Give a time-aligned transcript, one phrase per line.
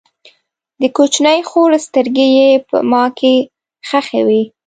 [0.81, 3.33] د کوچنۍ خور سترګې یې په ما کې
[3.89, 4.41] خښې وې